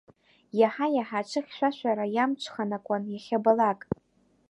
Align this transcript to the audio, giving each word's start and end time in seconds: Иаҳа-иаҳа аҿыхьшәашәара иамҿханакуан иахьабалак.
Иаҳа-иаҳа 0.59 1.19
аҿыхьшәашәара 1.25 2.05
иамҿханакуан 2.15 3.03
иахьабалак. 3.13 3.79